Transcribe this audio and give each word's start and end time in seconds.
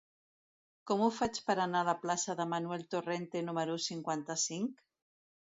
Com 0.91 1.03
ho 1.03 1.09
faig 1.17 1.35
per 1.49 1.57
anar 1.65 1.83
a 1.85 1.87
la 1.89 1.95
plaça 2.05 2.37
de 2.41 2.47
Manuel 2.55 2.87
Torrente 2.97 3.45
número 3.51 3.77
cinquanta-cinc? 3.91 4.83